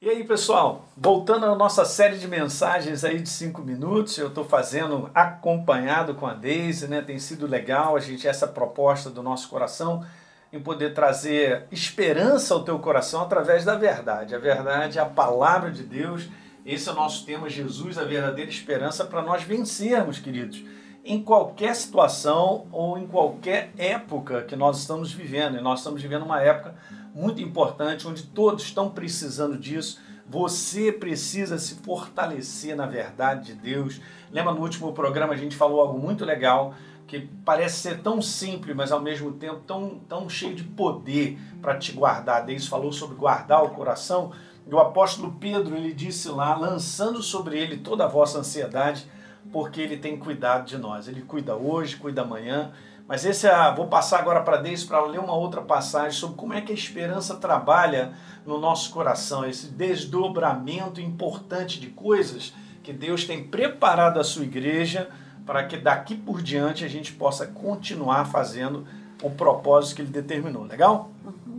E 0.00 0.08
aí, 0.08 0.22
pessoal, 0.22 0.84
voltando 0.96 1.44
à 1.44 1.56
nossa 1.56 1.84
série 1.84 2.18
de 2.18 2.28
mensagens 2.28 3.02
aí 3.02 3.18
de 3.18 3.28
cinco 3.28 3.62
minutos, 3.62 4.16
eu 4.16 4.28
estou 4.28 4.44
fazendo 4.44 5.10
acompanhado 5.12 6.14
com 6.14 6.24
a 6.24 6.34
Deise, 6.34 6.86
né? 6.86 7.02
Tem 7.02 7.18
sido 7.18 7.48
legal 7.48 7.96
a 7.96 7.98
gente 7.98 8.28
essa 8.28 8.46
proposta 8.46 9.10
do 9.10 9.24
nosso 9.24 9.48
coração 9.48 10.06
em 10.52 10.60
poder 10.60 10.94
trazer 10.94 11.66
esperança 11.72 12.54
ao 12.54 12.62
teu 12.62 12.78
coração 12.78 13.22
através 13.22 13.64
da 13.64 13.74
verdade. 13.74 14.36
A 14.36 14.38
verdade 14.38 15.00
é 15.00 15.02
a 15.02 15.04
palavra 15.04 15.72
de 15.72 15.82
Deus. 15.82 16.28
Esse 16.64 16.88
é 16.88 16.92
o 16.92 16.94
nosso 16.94 17.26
tema, 17.26 17.50
Jesus, 17.50 17.98
a 17.98 18.04
verdadeira 18.04 18.48
esperança 18.48 19.04
para 19.04 19.20
nós 19.20 19.42
vencermos, 19.42 20.20
queridos, 20.20 20.62
em 21.04 21.20
qualquer 21.20 21.74
situação 21.74 22.68
ou 22.70 22.96
em 22.96 23.06
qualquer 23.08 23.72
época 23.76 24.42
que 24.42 24.54
nós 24.54 24.78
estamos 24.78 25.12
vivendo. 25.12 25.58
E 25.58 25.60
nós 25.60 25.80
estamos 25.80 26.00
vivendo 26.00 26.22
uma 26.22 26.40
época 26.40 26.76
muito 27.18 27.42
importante, 27.42 28.06
onde 28.06 28.22
todos 28.22 28.62
estão 28.62 28.90
precisando 28.90 29.58
disso. 29.58 30.00
Você 30.28 30.92
precisa 30.92 31.58
se 31.58 31.74
fortalecer 31.76 32.76
na 32.76 32.86
verdade 32.86 33.46
de 33.46 33.54
Deus. 33.54 34.00
Lembra 34.30 34.52
no 34.52 34.60
último 34.60 34.92
programa 34.92 35.32
a 35.32 35.36
gente 35.36 35.56
falou 35.56 35.80
algo 35.80 35.98
muito 35.98 36.24
legal 36.24 36.74
que 37.08 37.20
parece 37.44 37.80
ser 37.80 38.02
tão 38.02 38.20
simples, 38.20 38.76
mas 38.76 38.92
ao 38.92 39.00
mesmo 39.00 39.32
tempo 39.32 39.62
tão, 39.66 39.98
tão 40.06 40.28
cheio 40.28 40.54
de 40.54 40.62
poder 40.62 41.38
para 41.60 41.76
te 41.76 41.90
guardar. 41.90 42.44
Deus 42.44 42.66
falou 42.66 42.92
sobre 42.92 43.16
guardar 43.16 43.64
o 43.64 43.70
coração. 43.70 44.30
E 44.66 44.72
o 44.72 44.78
apóstolo 44.78 45.32
Pedro 45.40 45.74
ele 45.74 45.94
disse 45.94 46.28
lá, 46.28 46.54
lançando 46.54 47.22
sobre 47.22 47.58
ele 47.58 47.78
toda 47.78 48.04
a 48.04 48.08
vossa 48.08 48.38
ansiedade, 48.38 49.10
porque 49.50 49.80
ele 49.80 49.96
tem 49.96 50.18
cuidado 50.18 50.66
de 50.66 50.76
nós. 50.76 51.08
Ele 51.08 51.22
cuida 51.22 51.56
hoje, 51.56 51.96
cuida 51.96 52.20
amanhã. 52.20 52.72
Mas 53.08 53.24
esse 53.24 53.46
é, 53.46 53.74
vou 53.74 53.86
passar 53.86 54.18
agora 54.18 54.42
para 54.42 54.58
Deus 54.58 54.84
para 54.84 55.02
ler 55.06 55.18
uma 55.18 55.34
outra 55.34 55.62
passagem 55.62 56.12
sobre 56.12 56.36
como 56.36 56.52
é 56.52 56.60
que 56.60 56.70
a 56.70 56.74
esperança 56.74 57.36
trabalha 57.36 58.12
no 58.44 58.60
nosso 58.60 58.90
coração, 58.90 59.46
esse 59.46 59.68
desdobramento 59.68 61.00
importante 61.00 61.80
de 61.80 61.86
coisas 61.86 62.52
que 62.82 62.92
Deus 62.92 63.24
tem 63.24 63.44
preparado 63.44 64.20
a 64.20 64.24
sua 64.24 64.44
igreja 64.44 65.08
para 65.46 65.64
que 65.64 65.78
daqui 65.78 66.14
por 66.14 66.42
diante 66.42 66.84
a 66.84 66.88
gente 66.88 67.14
possa 67.14 67.46
continuar 67.46 68.26
fazendo 68.26 68.86
o 69.22 69.30
propósito 69.30 69.96
que 69.96 70.02
ele 70.02 70.10
determinou. 70.10 70.64
Legal? 70.64 71.10
Uhum. 71.24 71.57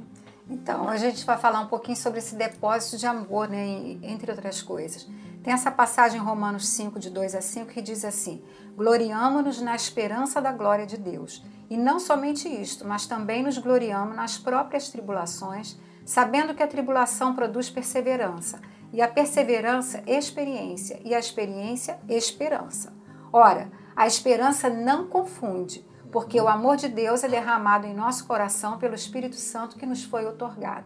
Então, 0.50 0.90
a 0.90 0.98
gente 0.98 1.24
vai 1.26 1.38
falar 1.38 1.60
um 1.60 1.68
pouquinho 1.68 1.96
sobre 1.96 2.18
esse 2.18 2.36
depósito 2.36 2.98
de 2.98 3.06
amor, 3.06 3.48
né, 3.48 4.00
entre 4.02 4.32
outras 4.32 4.64
coisas. 4.64 5.08
Tem 5.44 5.54
essa 5.54 5.70
passagem 5.70 6.20
em 6.20 6.24
Romanos 6.24 6.68
5, 6.70 7.00
de 7.00 7.12
2 7.12 7.36
a 7.36 7.42
5, 7.42 7.72
que 7.72 7.82
diz 7.82 8.04
assim: 8.04 8.44
Gloriamo-nos 8.76 9.62
na 9.62 9.76
esperança 9.76 10.42
da 10.42 10.52
glória 10.52 10.88
de 10.88 10.98
Deus. 10.98 11.44
E 11.70 11.78
não 11.78 12.00
somente 12.00 12.50
isto, 12.50 12.86
mas 12.86 13.06
também 13.06 13.44
nos 13.44 13.60
gloriamos 13.60 14.16
nas 14.16 14.40
próprias 14.40 14.90
tribulações, 14.90 15.78
sabendo 16.04 16.56
que 16.56 16.64
a 16.64 16.68
tribulação 16.68 17.36
produz 17.36 17.70
perseverança, 17.70 18.60
e 18.92 19.04
a 19.04 19.08
perseverança, 19.08 20.02
experiência, 20.08 21.00
e 21.06 21.14
a 21.14 21.20
experiência, 21.20 22.00
esperança. 22.10 22.92
Ora, 23.32 23.72
a 23.96 24.08
esperança 24.08 24.68
não 24.68 25.08
confunde, 25.08 25.86
porque 26.12 26.40
o 26.40 26.48
amor 26.48 26.78
de 26.78 26.88
Deus 26.88 27.24
é 27.24 27.28
derramado 27.28 27.86
em 27.86 27.94
nosso 27.94 28.26
coração 28.26 28.78
pelo 28.78 28.96
Espírito 28.96 29.36
Santo 29.36 29.78
que 29.78 29.86
nos 29.86 30.04
foi 30.04 30.26
otorgado. 30.26 30.86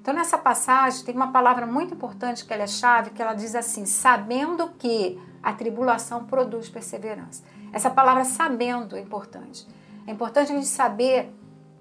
Então, 0.00 0.14
nessa 0.14 0.38
passagem, 0.38 1.04
tem 1.04 1.14
uma 1.14 1.30
palavra 1.30 1.66
muito 1.66 1.92
importante 1.92 2.44
que 2.44 2.54
ela 2.54 2.62
é 2.62 2.66
chave, 2.66 3.10
que 3.10 3.20
ela 3.20 3.34
diz 3.34 3.54
assim: 3.54 3.84
sabendo 3.84 4.70
que 4.78 5.20
a 5.42 5.52
tribulação 5.52 6.24
produz 6.24 6.68
perseverança. 6.68 7.42
Essa 7.72 7.90
palavra 7.90 8.24
sabendo 8.24 8.96
é 8.96 9.00
importante. 9.00 9.66
É 10.06 10.12
importante 10.12 10.52
a 10.52 10.54
gente 10.54 10.68
saber 10.68 11.34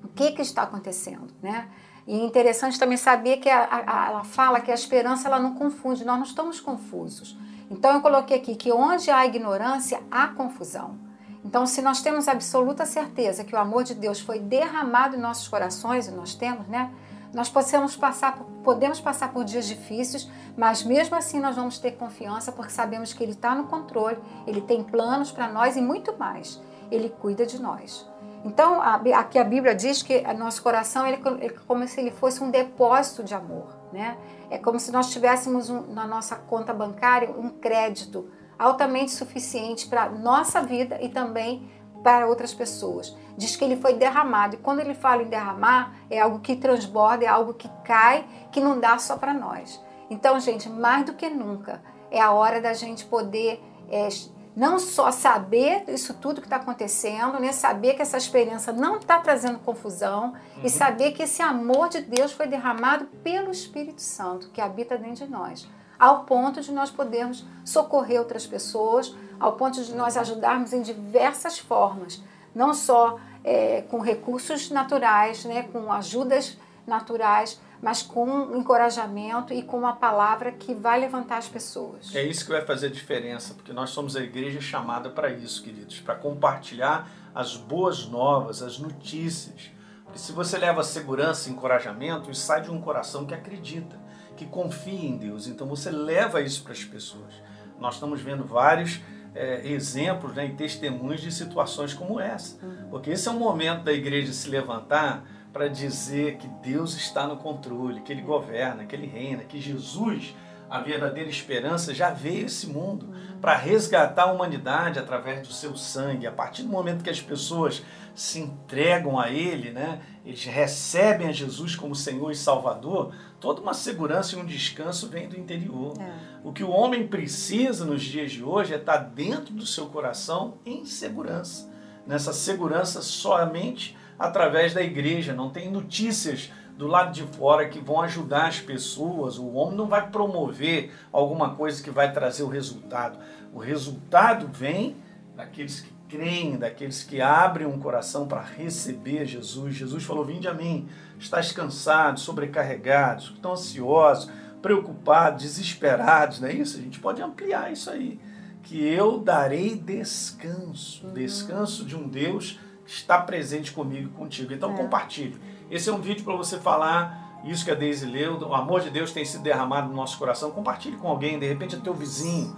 o 0.03 0.07
que, 0.09 0.31
que 0.31 0.41
está 0.41 0.63
acontecendo, 0.63 1.33
né? 1.41 1.69
E 2.05 2.19
é 2.19 2.23
interessante 2.23 2.79
também 2.79 2.97
saber 2.97 3.37
que 3.37 3.49
a, 3.49 3.67
a, 3.71 4.07
ela 4.09 4.23
fala 4.23 4.59
que 4.59 4.71
a 4.71 4.73
esperança 4.73 5.27
ela 5.27 5.39
não 5.39 5.53
confunde, 5.53 6.03
nós 6.03 6.17
não 6.17 6.25
estamos 6.25 6.59
confusos. 6.59 7.37
Então 7.69 7.93
eu 7.93 8.01
coloquei 8.01 8.37
aqui 8.37 8.55
que 8.55 8.71
onde 8.71 9.11
há 9.11 9.25
ignorância, 9.25 10.01
há 10.09 10.27
confusão. 10.27 11.08
Então, 11.49 11.65
se 11.65 11.81
nós 11.81 11.99
temos 11.99 12.27
absoluta 12.27 12.85
certeza 12.85 13.43
que 13.43 13.55
o 13.55 13.57
amor 13.57 13.83
de 13.83 13.95
Deus 13.95 14.19
foi 14.19 14.37
derramado 14.37 15.15
em 15.15 15.19
nossos 15.19 15.47
corações, 15.47 16.07
e 16.07 16.11
nós 16.11 16.35
temos, 16.35 16.67
né? 16.67 16.91
Nós 17.33 17.49
possamos 17.49 17.97
passar, 17.97 18.37
podemos 18.63 19.01
passar 19.01 19.33
por 19.33 19.43
dias 19.43 19.65
difíceis, 19.65 20.29
mas 20.55 20.83
mesmo 20.83 21.15
assim 21.15 21.39
nós 21.39 21.55
vamos 21.55 21.79
ter 21.79 21.93
confiança 21.93 22.51
porque 22.51 22.71
sabemos 22.71 23.13
que 23.13 23.23
Ele 23.23 23.31
está 23.31 23.55
no 23.55 23.63
controle, 23.63 24.19
Ele 24.45 24.61
tem 24.61 24.83
planos 24.83 25.31
para 25.31 25.47
nós 25.51 25.75
e 25.75 25.81
muito 25.81 26.15
mais. 26.19 26.61
Ele 26.91 27.09
cuida 27.09 27.47
de 27.47 27.59
nós. 27.59 28.07
Então, 28.45 28.79
aqui 28.79 29.39
a 29.39 29.43
Bíblia 29.43 29.73
diz 29.73 30.03
que 30.03 30.21
nosso 30.33 30.61
coração 30.61 31.07
ele, 31.07 31.19
é 31.41 31.49
como 31.65 31.87
se 31.87 31.99
ele 31.99 32.11
fosse 32.11 32.43
um 32.43 32.51
depósito 32.51 33.23
de 33.23 33.33
amor, 33.33 33.75
né? 33.91 34.19
É 34.51 34.59
como 34.59 34.79
se 34.79 34.91
nós 34.91 35.09
tivéssemos 35.09 35.67
um, 35.67 35.81
na 35.93 36.05
nossa 36.05 36.35
conta 36.35 36.71
bancária 36.75 37.31
um 37.31 37.49
crédito 37.49 38.29
altamente 38.59 39.11
suficiente 39.11 39.87
para 39.87 40.09
nossa 40.09 40.61
vida 40.61 40.99
e 41.01 41.07
também 41.07 41.71
para 42.03 42.27
outras 42.27 42.53
pessoas. 42.53 43.17
Diz 43.37 43.55
que 43.55 43.63
ele 43.63 43.77
foi 43.77 43.93
derramado. 43.93 44.55
E 44.55 44.59
quando 44.59 44.81
ele 44.81 44.93
fala 44.93 45.23
em 45.23 45.27
derramar, 45.27 45.95
é 46.09 46.19
algo 46.19 46.39
que 46.39 46.55
transborda, 46.55 47.23
é 47.23 47.27
algo 47.27 47.53
que 47.53 47.69
cai, 47.85 48.25
que 48.51 48.59
não 48.59 48.79
dá 48.79 48.97
só 48.97 49.17
para 49.17 49.33
nós. 49.33 49.81
Então, 50.09 50.39
gente, 50.39 50.69
mais 50.69 51.05
do 51.05 51.13
que 51.13 51.29
nunca, 51.29 51.81
é 52.11 52.19
a 52.19 52.31
hora 52.31 52.59
da 52.59 52.73
gente 52.73 53.05
poder 53.05 53.63
é, 53.89 54.09
não 54.55 54.79
só 54.79 55.11
saber 55.11 55.85
isso 55.87 56.13
tudo 56.15 56.41
que 56.41 56.47
está 56.47 56.57
acontecendo, 56.57 57.39
né? 57.39 57.51
saber 57.51 57.93
que 57.93 58.01
essa 58.01 58.17
experiência 58.17 58.73
não 58.73 58.97
está 58.97 59.19
trazendo 59.19 59.59
confusão 59.59 60.33
uhum. 60.57 60.63
e 60.63 60.69
saber 60.69 61.11
que 61.11 61.23
esse 61.23 61.41
amor 61.41 61.89
de 61.89 62.01
Deus 62.01 62.31
foi 62.31 62.47
derramado 62.47 63.05
pelo 63.23 63.51
Espírito 63.51 64.01
Santo 64.01 64.49
que 64.49 64.59
habita 64.59 64.97
dentro 64.97 65.25
de 65.25 65.31
nós, 65.31 65.67
ao 65.99 66.23
ponto 66.23 66.61
de 66.61 66.71
nós 66.71 66.89
podermos 66.89 67.45
socorrer 67.65 68.19
outras 68.19 68.47
pessoas, 68.47 69.13
ao 69.39 69.53
ponto 69.53 69.83
de 69.83 69.93
nós 69.93 70.15
ajudarmos 70.15 70.71
em 70.71 70.81
diversas 70.81 71.59
formas, 71.59 72.23
não 72.55 72.73
só 72.73 73.19
é, 73.43 73.81
com 73.83 73.99
recursos 73.99 74.69
naturais, 74.71 75.43
né, 75.45 75.63
com 75.63 75.91
ajudas 75.91 76.57
naturais, 76.87 77.59
mas 77.81 78.01
com 78.01 78.57
encorajamento 78.57 79.53
e 79.53 79.61
com 79.61 79.77
uma 79.77 79.95
palavra 79.95 80.51
que 80.51 80.73
vai 80.73 80.99
levantar 80.99 81.37
as 81.37 81.47
pessoas. 81.47 82.13
É 82.13 82.23
isso 82.23 82.45
que 82.45 82.51
vai 82.51 82.61
fazer 82.65 82.87
a 82.87 82.89
diferença, 82.89 83.53
porque 83.53 83.71
nós 83.71 83.91
somos 83.91 84.15
a 84.15 84.21
igreja 84.21 84.59
chamada 84.59 85.09
para 85.09 85.29
isso, 85.29 85.63
queridos, 85.63 85.99
para 85.99 86.15
compartilhar 86.15 87.09
as 87.33 87.55
boas 87.55 88.05
novas, 88.05 88.61
as 88.61 88.79
notícias. 88.79 89.71
Porque 90.03 90.19
se 90.19 90.31
você 90.31 90.57
leva 90.57 90.83
segurança 90.83 91.49
e 91.49 91.53
encorajamento, 91.53 92.31
isso 92.31 92.41
sai 92.41 92.61
de 92.61 92.71
um 92.71 92.81
coração 92.81 93.25
que 93.25 93.33
acredita, 93.33 93.97
que 94.39 94.45
confia 94.45 95.05
em 95.05 95.17
Deus. 95.17 95.47
Então 95.47 95.67
você 95.67 95.91
leva 95.91 96.41
isso 96.41 96.63
para 96.63 96.71
as 96.71 96.83
pessoas. 96.85 97.33
Nós 97.77 97.95
estamos 97.95 98.21
vendo 98.21 98.45
vários 98.45 99.01
é, 99.35 99.67
exemplos 99.67 100.33
né, 100.33 100.45
e 100.45 100.53
testemunhos 100.53 101.19
de 101.19 101.29
situações 101.29 101.93
como 101.93 102.21
essa. 102.21 102.65
Uhum. 102.65 102.87
Porque 102.89 103.09
esse 103.09 103.27
é 103.27 103.31
o 103.31 103.33
momento 103.33 103.83
da 103.83 103.91
igreja 103.91 104.31
se 104.31 104.49
levantar 104.49 105.25
para 105.51 105.67
dizer 105.67 106.37
que 106.37 106.47
Deus 106.63 106.95
está 106.95 107.27
no 107.27 107.35
controle, 107.35 107.99
que 107.99 108.13
Ele 108.13 108.21
governa, 108.21 108.85
que 108.85 108.95
Ele 108.95 109.07
reina, 109.07 109.43
que 109.43 109.59
Jesus, 109.59 110.33
a 110.69 110.79
verdadeira 110.79 111.29
esperança, 111.29 111.93
já 111.93 112.11
veio 112.11 112.45
esse 112.45 112.65
mundo 112.67 113.07
uhum. 113.07 113.39
para 113.41 113.57
resgatar 113.57 114.23
a 114.23 114.31
humanidade 114.31 114.99
através 114.99 115.45
do 115.45 115.53
seu 115.53 115.75
sangue. 115.75 116.25
A 116.25 116.31
partir 116.31 116.63
do 116.63 116.69
momento 116.69 117.03
que 117.03 117.09
as 117.09 117.19
pessoas 117.19 117.83
se 118.19 118.37
entregam 118.41 119.17
a 119.17 119.29
Ele, 119.29 119.71
né, 119.71 120.01
eles 120.25 120.43
recebem 120.43 121.27
a 121.27 121.31
Jesus 121.31 121.73
como 121.73 121.95
Senhor 121.95 122.29
e 122.29 122.35
Salvador, 122.35 123.13
toda 123.39 123.61
uma 123.61 123.73
segurança 123.73 124.35
e 124.35 124.39
um 124.39 124.45
descanso 124.45 125.07
vem 125.07 125.29
do 125.29 125.39
interior. 125.39 125.93
É. 125.97 126.11
O 126.43 126.51
que 126.51 126.61
o 126.61 126.69
homem 126.69 127.07
precisa 127.07 127.85
nos 127.85 128.03
dias 128.03 128.33
de 128.33 128.43
hoje 128.43 128.73
é 128.73 128.77
estar 128.77 128.97
dentro 128.97 129.53
do 129.53 129.65
seu 129.65 129.85
coração 129.85 130.57
em 130.65 130.83
segurança. 130.83 131.71
Nessa 132.05 132.33
segurança 132.33 133.01
somente 133.01 133.95
através 134.17 134.73
da 134.73 134.81
igreja. 134.81 135.33
Não 135.33 135.49
tem 135.49 135.71
notícias 135.71 136.51
do 136.77 136.87
lado 136.87 137.13
de 137.13 137.23
fora 137.23 137.69
que 137.69 137.79
vão 137.79 138.01
ajudar 138.01 138.47
as 138.47 138.59
pessoas. 138.59 139.37
O 139.37 139.53
homem 139.53 139.77
não 139.77 139.87
vai 139.87 140.09
promover 140.09 140.91
alguma 141.09 141.55
coisa 141.55 141.81
que 141.81 141.89
vai 141.89 142.11
trazer 142.11 142.43
o 142.43 142.49
resultado. 142.49 143.17
O 143.53 143.59
resultado 143.59 144.49
vem 144.51 144.97
daqueles 145.37 145.79
que 145.79 145.98
creem, 146.09 146.57
daqueles 146.57 147.03
que 147.03 147.21
abrem 147.21 147.67
um 147.67 147.79
coração 147.79 148.27
para 148.27 148.41
receber 148.41 149.25
Jesus. 149.25 149.75
Jesus 149.75 150.03
falou: 150.03 150.25
Vinde 150.25 150.47
a 150.47 150.53
mim, 150.53 150.89
estás 151.17 151.51
cansados, 151.51 152.23
sobrecarregados, 152.23 153.31
estão 153.35 153.53
ansiosos, 153.53 154.29
preocupados, 154.61 155.43
desesperados, 155.43 156.41
não 156.41 156.49
é 156.49 156.53
isso? 156.53 156.77
A 156.77 156.81
gente 156.81 156.99
pode 156.99 157.21
ampliar 157.21 157.71
isso 157.71 157.89
aí. 157.89 158.19
Que 158.63 158.85
eu 158.85 159.19
darei 159.19 159.75
descanso, 159.75 161.07
uhum. 161.07 161.13
descanso 161.13 161.85
de 161.85 161.95
um 161.95 162.07
Deus 162.07 162.59
que 162.85 162.91
está 162.91 163.21
presente 163.21 163.71
comigo 163.71 164.09
e 164.09 164.11
contigo. 164.11 164.51
Então 164.51 164.73
é. 164.73 164.77
compartilhe. 164.77 165.39
Esse 165.71 165.89
é 165.89 165.93
um 165.93 166.01
vídeo 166.01 166.25
para 166.25 166.35
você 166.35 166.57
falar 166.57 167.39
isso 167.45 167.63
que 167.63 167.71
a 167.71 167.75
Deise 167.75 168.05
leu, 168.05 168.37
o 168.37 168.53
amor 168.53 168.81
de 168.81 168.89
Deus 168.89 169.13
tem 169.13 169.23
sido 169.23 169.43
derramado 169.43 169.87
no 169.87 169.95
nosso 169.95 170.17
coração. 170.17 170.51
Compartilhe 170.51 170.97
com 170.97 171.07
alguém, 171.07 171.39
de 171.39 171.47
repente 171.47 171.75
é 171.75 171.79
teu 171.79 171.93
vizinho 171.93 172.53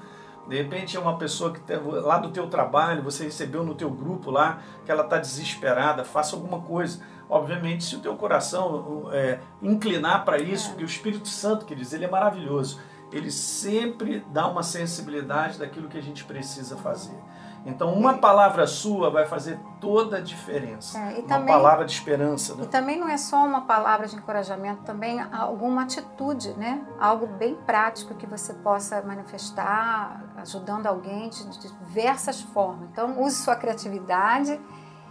de 0.47 0.57
repente 0.57 0.97
é 0.97 0.99
uma 0.99 1.17
pessoa 1.17 1.51
que 1.53 1.59
tá 1.61 1.75
lá 1.79 2.17
do 2.17 2.29
teu 2.31 2.47
trabalho, 2.47 3.01
você 3.03 3.23
recebeu 3.23 3.63
no 3.63 3.73
teu 3.75 3.89
grupo 3.89 4.29
lá, 4.31 4.59
que 4.85 4.91
ela 4.91 5.03
está 5.03 5.17
desesperada, 5.17 6.03
faça 6.03 6.35
alguma 6.35 6.61
coisa. 6.61 7.01
obviamente, 7.33 7.85
se 7.85 7.95
o 7.95 7.99
teu 7.99 8.13
coração 8.17 9.07
é, 9.13 9.39
inclinar 9.61 10.25
para 10.25 10.37
isso, 10.37 10.65
É. 10.65 10.69
porque 10.71 10.83
o 10.83 10.85
Espírito 10.85 11.29
Santo, 11.29 11.63
queridos, 11.65 11.93
ele 11.93 12.03
é 12.03 12.09
maravilhoso. 12.09 12.77
Ele 13.09 13.31
sempre 13.31 14.21
dá 14.33 14.47
uma 14.49 14.63
sensibilidade 14.63 15.57
daquilo 15.57 15.87
que 15.87 15.97
a 15.97 16.01
gente 16.01 16.25
precisa 16.25 16.75
fazer. 16.75 17.15
Então, 17.63 17.93
uma 17.93 18.15
palavra 18.17 18.65
sua 18.65 19.11
vai 19.11 19.25
fazer 19.27 19.59
toda 19.79 20.17
a 20.17 20.19
diferença. 20.21 20.97
É, 20.97 21.17
e 21.17 21.19
uma 21.19 21.27
também- 21.27 21.53
palavra 21.55 21.85
de 21.85 21.91
esperança, 21.93 22.55
né? 22.55 22.63
E 22.63 22.67
também 22.67 22.99
não 22.99 23.07
é 23.07 23.17
só 23.17 23.45
uma 23.45 23.61
palavra 23.61 24.07
de 24.07 24.15
encorajamento, 24.15 24.81
também 24.83 25.19
alguma 25.31 25.83
atitude, 25.83 26.53
né? 26.57 26.81
Algo 26.99 27.27
bem 27.27 27.53
prático 27.53 28.15
que 28.15 28.25
você 28.25 28.53
possa 28.55 29.01
manifestar, 29.03 30.23
ajudando 30.37 30.87
alguém 30.87 31.29
de, 31.29 31.47
de 31.59 31.67
diversas 31.67 32.41
formas. 32.41 32.89
Então, 32.91 33.21
use 33.21 33.35
sua 33.35 33.55
criatividade 33.55 34.59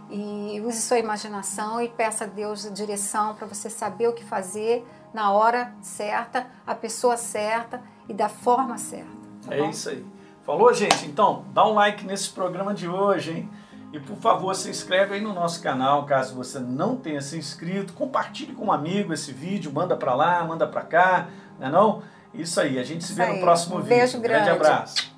e 0.09 0.61
use 0.65 0.81
sua 0.81 0.99
imaginação 0.99 1.81
e 1.81 1.87
peça 1.87 2.25
a 2.25 2.27
Deus 2.27 2.65
a 2.65 2.69
direção 2.69 3.33
para 3.33 3.47
você 3.47 3.69
saber 3.69 4.07
o 4.09 4.13
que 4.13 4.25
fazer 4.25 4.85
na 5.13 5.31
hora 5.31 5.73
certa, 5.81 6.47
a 6.67 6.75
pessoa 6.75 7.15
certa 7.15 7.81
e 8.09 8.13
da 8.13 8.27
forma 8.27 8.77
certa. 8.77 9.07
tá 9.47 9.55
É 9.55 9.59
bom? 9.59 9.69
isso 9.69 9.87
aí. 9.89 10.05
Falou, 10.51 10.73
gente? 10.73 11.05
Então, 11.05 11.45
dá 11.53 11.65
um 11.65 11.73
like 11.73 12.05
nesse 12.05 12.29
programa 12.29 12.73
de 12.73 12.85
hoje, 12.85 13.31
hein? 13.31 13.49
E 13.93 13.99
por 14.01 14.17
favor, 14.17 14.53
se 14.53 14.69
inscreve 14.69 15.13
aí 15.15 15.21
no 15.21 15.33
nosso 15.33 15.63
canal, 15.63 16.05
caso 16.05 16.35
você 16.35 16.59
não 16.59 16.97
tenha 16.97 17.21
se 17.21 17.37
inscrito. 17.37 17.93
Compartilhe 17.93 18.51
com 18.51 18.65
um 18.65 18.71
amigo 18.73 19.13
esse 19.13 19.31
vídeo, 19.31 19.71
manda 19.71 19.95
pra 19.95 20.13
lá, 20.13 20.43
manda 20.43 20.67
pra 20.67 20.81
cá, 20.81 21.27
né 21.57 21.69
não? 21.69 22.03
Isso 22.33 22.59
aí, 22.59 22.77
a 22.77 22.83
gente 22.83 23.01
se 23.05 23.11
Isso 23.13 23.17
vê 23.21 23.27
no 23.27 23.35
aí. 23.35 23.39
próximo 23.39 23.75
Um 23.77 23.81
vídeo. 23.81 23.95
beijo 23.95 24.19
grande 24.19 24.43
grande. 24.43 24.49
abraço. 24.59 25.10